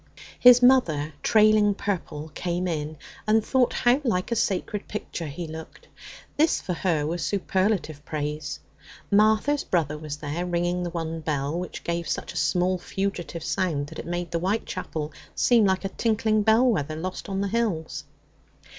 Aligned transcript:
His 0.39 0.63
mother, 0.63 1.13
trailing 1.21 1.75
purple, 1.75 2.31
came 2.33 2.67
in, 2.67 2.97
and 3.27 3.45
thought 3.45 3.71
how 3.71 4.01
like 4.03 4.31
a 4.31 4.35
sacred 4.35 4.87
picture 4.87 5.27
he 5.27 5.45
looked; 5.45 5.87
this, 6.37 6.59
for 6.59 6.73
her, 6.73 7.05
was 7.05 7.23
superlative 7.23 8.03
praise. 8.03 8.59
Martha's 9.11 9.63
brother 9.63 9.99
was 9.99 10.17
there, 10.17 10.43
ringing 10.43 10.81
the 10.81 10.89
one 10.89 11.19
bell, 11.19 11.55
which 11.59 11.83
gave 11.83 12.09
such 12.09 12.33
a 12.33 12.37
small 12.37 12.79
fugitive 12.79 13.43
sound 13.43 13.85
that 13.89 13.99
it 13.99 14.07
made 14.07 14.31
the 14.31 14.39
white 14.39 14.65
chapel 14.65 15.11
seem 15.35 15.65
like 15.65 15.85
a 15.85 15.89
tinkling 15.89 16.41
bell 16.41 16.65
wether 16.65 16.95
lost 16.95 17.29
on 17.29 17.41
the 17.41 17.47
hills. 17.49 18.05